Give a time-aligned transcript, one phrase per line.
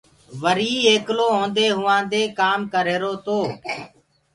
[0.43, 3.39] رويٚ ايڪلو هونٚدي هوآدي ڪآم ڪرريهرو تو